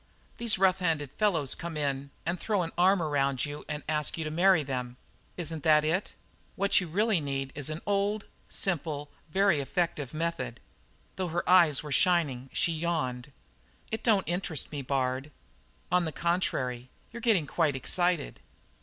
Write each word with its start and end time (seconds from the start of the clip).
These 0.39 0.57
rough 0.57 0.79
handed 0.79 1.11
fellows 1.11 1.53
come 1.53 1.77
in 1.77 2.09
and 2.25 2.39
throw 2.39 2.63
an 2.63 2.71
arm 2.75 3.03
around 3.03 3.45
you 3.45 3.63
and 3.69 3.83
ask 3.87 4.17
you 4.17 4.23
to 4.23 4.31
marry 4.31 4.63
them; 4.63 4.97
isn't 5.37 5.61
that 5.61 5.85
it? 5.85 6.15
What 6.55 6.81
you 6.81 6.87
really 6.87 7.21
need, 7.21 7.51
is 7.53 7.69
an 7.69 7.81
old, 7.85 8.25
simple, 8.49 9.11
but 9.27 9.33
very 9.33 9.59
effective 9.59 10.11
method." 10.11 10.59
Though 11.17 11.27
her 11.27 11.47
eyes 11.47 11.83
were 11.83 11.91
shining, 11.91 12.49
she 12.51 12.71
yawned. 12.71 13.31
"It 13.91 14.03
don't 14.03 14.27
interest 14.27 14.71
me, 14.71 14.81
Bard." 14.81 15.29
"On 15.91 16.05
the 16.05 16.11
contrary, 16.11 16.89
you're 17.11 17.21
getting 17.21 17.45
quite 17.45 17.75
excited." 17.75 18.39